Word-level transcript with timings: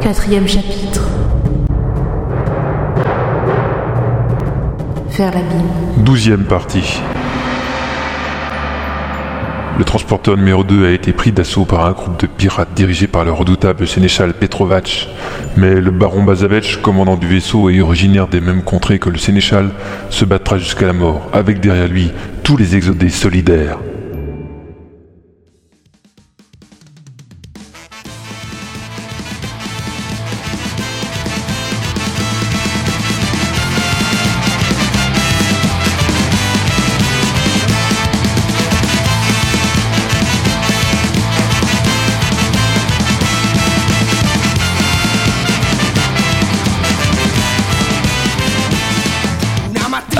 Quatrième 0.00 0.48
chapitre. 0.48 1.06
Faire 5.10 5.30
l'abîme. 5.32 5.68
Douzième 5.98 6.44
partie. 6.44 7.02
Le 9.78 9.84
transporteur 9.84 10.38
numéro 10.38 10.64
2 10.64 10.86
a 10.86 10.90
été 10.92 11.12
pris 11.12 11.32
d'assaut 11.32 11.66
par 11.66 11.84
un 11.84 11.92
groupe 11.92 12.18
de 12.18 12.26
pirates 12.26 12.72
dirigé 12.74 13.08
par 13.08 13.26
le 13.26 13.32
redoutable 13.32 13.86
sénéchal 13.86 14.32
Petrovac. 14.32 15.08
Mais 15.58 15.74
le 15.74 15.90
baron 15.90 16.22
Bazavec, 16.22 16.80
commandant 16.80 17.16
du 17.16 17.26
vaisseau 17.26 17.68
et 17.68 17.82
originaire 17.82 18.26
des 18.26 18.40
mêmes 18.40 18.62
contrées 18.62 18.98
que 18.98 19.10
le 19.10 19.18
sénéchal, 19.18 19.68
se 20.08 20.24
battra 20.24 20.56
jusqu'à 20.56 20.86
la 20.86 20.94
mort, 20.94 21.28
avec 21.34 21.60
derrière 21.60 21.88
lui 21.88 22.10
tous 22.42 22.56
les 22.56 22.74
exodés 22.74 23.10
solidaires. 23.10 23.78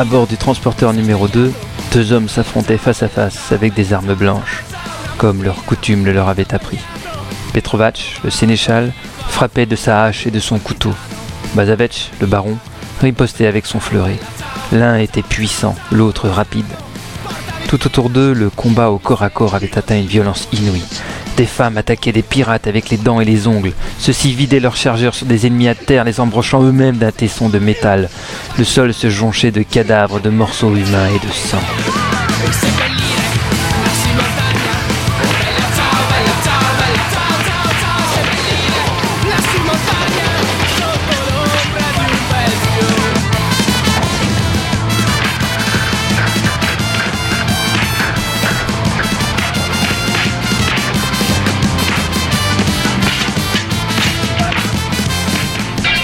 À 0.00 0.06
bord 0.06 0.26
du 0.26 0.38
transporteur 0.38 0.94
numéro 0.94 1.28
2, 1.28 1.52
deux 1.92 2.12
hommes 2.12 2.30
s'affrontaient 2.30 2.78
face 2.78 3.02
à 3.02 3.08
face 3.08 3.52
avec 3.52 3.74
des 3.74 3.92
armes 3.92 4.14
blanches, 4.14 4.64
comme 5.18 5.42
leur 5.42 5.62
coutume 5.66 6.06
le 6.06 6.14
leur 6.14 6.30
avait 6.30 6.54
appris. 6.54 6.78
Petrovac, 7.52 8.18
le 8.24 8.30
sénéchal, 8.30 8.94
frappait 9.28 9.66
de 9.66 9.76
sa 9.76 10.04
hache 10.04 10.26
et 10.26 10.30
de 10.30 10.40
son 10.40 10.58
couteau. 10.58 10.94
Bazavec, 11.52 12.12
le 12.18 12.26
baron, 12.26 12.56
ripostait 13.02 13.46
avec 13.46 13.66
son 13.66 13.78
fleuret. 13.78 14.16
L'un 14.72 14.96
était 14.96 15.20
puissant, 15.20 15.74
l'autre 15.92 16.30
rapide. 16.30 16.64
Tout 17.68 17.84
autour 17.84 18.08
d'eux, 18.08 18.32
le 18.32 18.48
combat 18.48 18.88
au 18.88 18.98
corps 18.98 19.22
à 19.22 19.28
corps 19.28 19.54
avait 19.54 19.76
atteint 19.76 19.98
une 19.98 20.06
violence 20.06 20.48
inouïe. 20.54 20.82
Des 21.40 21.46
femmes 21.46 21.78
attaquaient 21.78 22.12
des 22.12 22.20
pirates 22.20 22.66
avec 22.66 22.90
les 22.90 22.98
dents 22.98 23.18
et 23.18 23.24
les 23.24 23.46
ongles. 23.46 23.72
Ceux-ci 23.98 24.34
vidaient 24.34 24.60
leurs 24.60 24.76
chargeurs 24.76 25.14
sur 25.14 25.24
des 25.24 25.46
ennemis 25.46 25.68
à 25.68 25.74
terre, 25.74 26.04
les 26.04 26.20
embrochant 26.20 26.62
eux-mêmes 26.62 26.98
d'un 26.98 27.12
tesson 27.12 27.48
de 27.48 27.58
métal. 27.58 28.10
Le 28.58 28.64
sol 28.64 28.92
se 28.92 29.08
jonchait 29.08 29.50
de 29.50 29.62
cadavres, 29.62 30.20
de 30.20 30.28
morceaux 30.28 30.76
humains 30.76 31.08
et 31.08 31.26
de 31.26 31.32
sang. 31.32 32.09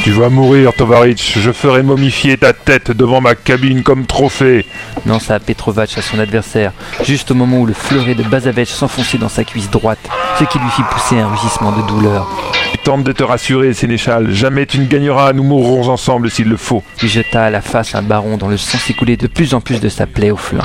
Tu 0.07 0.13
vas 0.13 0.29
mourir, 0.29 0.73
Tovarich. 0.73 1.37
Je 1.37 1.51
ferai 1.51 1.83
momifier 1.83 2.37
ta 2.37 2.53
tête 2.53 2.93
devant 2.93 3.21
ma 3.21 3.35
cabine 3.35 3.83
comme 3.83 4.07
trophée. 4.07 4.65
lança 5.05 5.41
Petrovac 5.41 5.99
à 5.99 6.01
son 6.01 6.21
adversaire, 6.21 6.71
juste 7.03 7.33
au 7.33 7.35
moment 7.35 7.59
où 7.59 7.67
le 7.67 7.73
fleuret 7.73 8.15
de 8.15 8.23
Bazavec 8.23 8.69
s'enfonçait 8.69 9.19
dans 9.19 9.29
sa 9.29 9.43
cuisse 9.43 9.69
droite, 9.69 9.99
ce 10.39 10.45
qui 10.45 10.61
lui 10.61 10.71
fit 10.71 10.85
pousser 10.93 11.19
un 11.19 11.27
rugissement 11.27 11.73
de 11.73 11.83
douleur. 11.89 12.31
Tente 12.85 13.03
de 13.03 13.11
te 13.11 13.25
rassurer, 13.25 13.75
Sénéchal. 13.75 14.31
Jamais 14.31 14.65
tu 14.67 14.79
ne 14.79 14.87
gagneras. 14.87 15.33
Nous 15.33 15.43
mourrons 15.43 15.89
ensemble 15.89 16.31
s'il 16.31 16.49
le 16.49 16.57
faut. 16.57 16.85
Il 17.03 17.09
jeta 17.09 17.43
à 17.43 17.51
la 17.51 17.61
face 17.61 17.97
un 17.97 18.03
baron 18.03 18.37
dont 18.37 18.47
le 18.47 18.59
sang 18.59 18.79
s'écoulait 18.79 19.17
de 19.17 19.27
plus 19.27 19.55
en 19.55 19.61
plus 19.61 19.81
de 19.81 19.89
sa 19.89 20.07
plaie 20.07 20.31
au 20.31 20.37
flanc. 20.37 20.63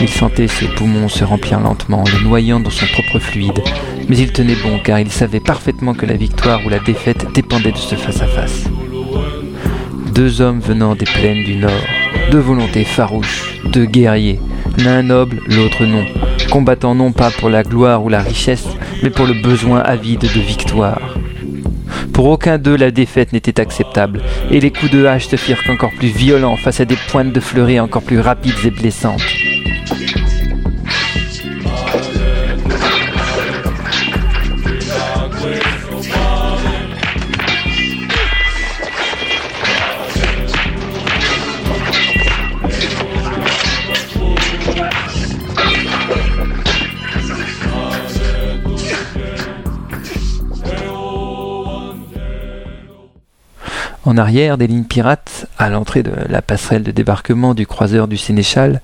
Il 0.00 0.08
sentait 0.08 0.46
ses 0.46 0.68
poumons 0.68 1.08
se 1.08 1.24
remplir 1.24 1.58
lentement, 1.58 2.04
le 2.12 2.22
noyant 2.22 2.60
dans 2.60 2.70
son 2.70 2.86
propre 2.86 3.18
fluide, 3.18 3.60
mais 4.08 4.16
il 4.16 4.32
tenait 4.32 4.54
bon 4.54 4.78
car 4.78 5.00
il 5.00 5.10
savait 5.10 5.40
parfaitement 5.40 5.92
que 5.92 6.06
la 6.06 6.14
victoire 6.14 6.64
ou 6.64 6.68
la 6.68 6.78
défaite 6.78 7.26
dépendait 7.34 7.72
de 7.72 7.78
ce 7.78 7.96
face-à-face. 7.96 8.64
Deux 10.14 10.40
hommes 10.40 10.60
venant 10.60 10.94
des 10.94 11.04
plaines 11.04 11.42
du 11.44 11.56
Nord, 11.56 11.84
deux 12.30 12.38
volontés 12.38 12.84
farouches, 12.84 13.60
deux 13.72 13.86
guerriers, 13.86 14.40
l'un 14.78 15.02
noble, 15.02 15.42
l'autre 15.48 15.84
non, 15.84 16.04
combattant 16.50 16.94
non 16.94 17.10
pas 17.10 17.32
pour 17.32 17.50
la 17.50 17.64
gloire 17.64 18.04
ou 18.04 18.08
la 18.08 18.22
richesse, 18.22 18.68
mais 19.02 19.10
pour 19.10 19.26
le 19.26 19.34
besoin 19.34 19.80
avide 19.80 20.20
de 20.20 20.40
victoire. 20.40 21.18
Pour 22.12 22.26
aucun 22.26 22.58
d'eux 22.58 22.76
la 22.76 22.92
défaite 22.92 23.32
n'était 23.32 23.60
acceptable, 23.60 24.22
et 24.50 24.60
les 24.60 24.70
coups 24.70 24.92
de 24.92 25.06
hache 25.06 25.26
se 25.26 25.36
firent 25.36 25.62
encore 25.68 25.92
plus 25.92 26.08
violents 26.08 26.56
face 26.56 26.80
à 26.80 26.84
des 26.84 26.98
pointes 27.08 27.32
de 27.32 27.40
fleuret 27.40 27.80
encore 27.80 28.02
plus 28.02 28.20
rapides 28.20 28.64
et 28.64 28.70
blessantes. 28.70 29.22
En 54.08 54.16
arrière 54.16 54.56
des 54.56 54.66
lignes 54.66 54.84
pirates, 54.84 55.44
à 55.58 55.68
l'entrée 55.68 56.02
de 56.02 56.12
la 56.30 56.40
passerelle 56.40 56.82
de 56.82 56.92
débarquement 56.92 57.52
du 57.52 57.66
croiseur 57.66 58.08
du 58.08 58.16
Sénéchal, 58.16 58.80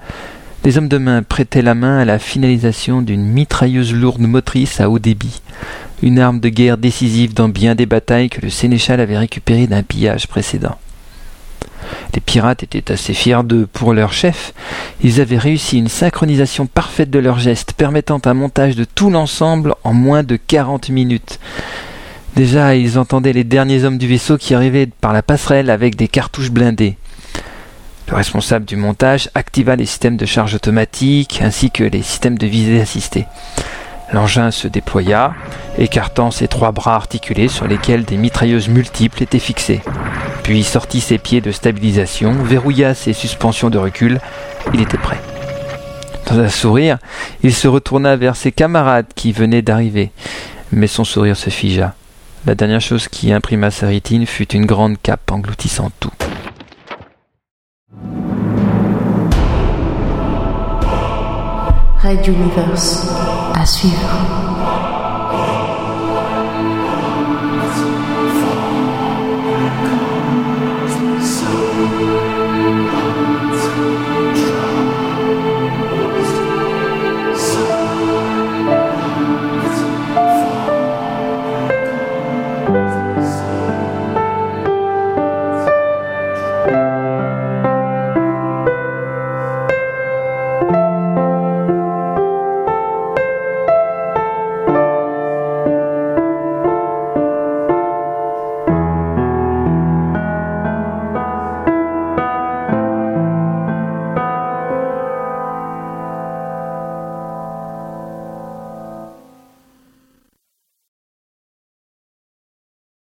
des 0.64 0.76
hommes 0.76 0.90
de 0.90 0.98
main 0.98 1.22
prêtaient 1.22 1.62
la 1.62 1.74
main 1.74 1.96
à 1.96 2.04
la 2.04 2.18
finalisation 2.18 3.00
d'une 3.00 3.24
mitrailleuse 3.24 3.94
lourde 3.94 4.20
motrice 4.20 4.82
à 4.82 4.90
haut 4.90 4.98
débit, 4.98 5.40
une 6.02 6.18
arme 6.18 6.40
de 6.40 6.50
guerre 6.50 6.76
décisive 6.76 7.32
dans 7.32 7.48
bien 7.48 7.74
des 7.74 7.86
batailles 7.86 8.28
que 8.28 8.42
le 8.42 8.50
Sénéchal 8.50 9.00
avait 9.00 9.16
récupérées 9.16 9.66
d'un 9.66 9.82
pillage 9.82 10.28
précédent. 10.28 10.76
Les 12.12 12.20
pirates 12.20 12.62
étaient 12.62 12.92
assez 12.92 13.14
fiers 13.14 13.44
d'eux 13.44 13.66
pour 13.66 13.94
leur 13.94 14.12
chef. 14.12 14.52
Ils 15.02 15.22
avaient 15.22 15.38
réussi 15.38 15.78
une 15.78 15.88
synchronisation 15.88 16.66
parfaite 16.66 17.08
de 17.08 17.18
leurs 17.18 17.38
gestes, 17.38 17.72
permettant 17.72 18.20
un 18.26 18.34
montage 18.34 18.76
de 18.76 18.84
tout 18.84 19.08
l'ensemble 19.08 19.74
en 19.84 19.94
moins 19.94 20.22
de 20.22 20.36
quarante 20.36 20.90
minutes. 20.90 21.38
Déjà, 22.36 22.74
ils 22.74 22.98
entendaient 22.98 23.32
les 23.32 23.44
derniers 23.44 23.84
hommes 23.84 23.98
du 23.98 24.08
vaisseau 24.08 24.36
qui 24.36 24.54
arrivaient 24.54 24.86
par 24.86 25.12
la 25.12 25.22
passerelle 25.22 25.70
avec 25.70 25.94
des 25.94 26.08
cartouches 26.08 26.50
blindées. 26.50 26.96
Le 28.08 28.16
responsable 28.16 28.64
du 28.64 28.74
montage 28.74 29.30
activa 29.36 29.76
les 29.76 29.86
systèmes 29.86 30.16
de 30.16 30.26
charge 30.26 30.54
automatique 30.54 31.40
ainsi 31.42 31.70
que 31.70 31.84
les 31.84 32.02
systèmes 32.02 32.36
de 32.36 32.46
visée 32.46 32.80
assistée. 32.80 33.26
L'engin 34.12 34.50
se 34.50 34.66
déploya, 34.66 35.32
écartant 35.78 36.32
ses 36.32 36.48
trois 36.48 36.72
bras 36.72 36.96
articulés 36.96 37.48
sur 37.48 37.68
lesquels 37.68 38.04
des 38.04 38.16
mitrailleuses 38.16 38.68
multiples 38.68 39.22
étaient 39.22 39.38
fixées. 39.38 39.80
Puis 40.42 40.64
sortit 40.64 41.00
ses 41.00 41.18
pieds 41.18 41.40
de 41.40 41.52
stabilisation, 41.52 42.32
verrouilla 42.32 42.94
ses 42.94 43.12
suspensions 43.12 43.70
de 43.70 43.78
recul. 43.78 44.20
Il 44.74 44.80
était 44.80 44.98
prêt. 44.98 45.20
Dans 46.26 46.38
un 46.40 46.48
sourire, 46.48 46.98
il 47.42 47.54
se 47.54 47.68
retourna 47.68 48.16
vers 48.16 48.36
ses 48.36 48.50
camarades 48.50 49.06
qui 49.14 49.32
venaient 49.32 49.62
d'arriver. 49.62 50.10
Mais 50.72 50.88
son 50.88 51.04
sourire 51.04 51.36
se 51.36 51.50
figea. 51.50 51.94
La 52.46 52.54
dernière 52.54 52.82
chose 52.82 53.08
qui 53.08 53.32
imprima 53.32 53.70
sa 53.70 53.86
rétine 53.86 54.26
fut 54.26 54.52
une 54.52 54.66
grande 54.66 55.00
cape 55.00 55.30
engloutissant 55.30 55.90
tout. 55.98 56.10
Red 62.02 62.26
Universe. 62.26 63.08
À 63.54 63.64
suivre. 63.64 64.73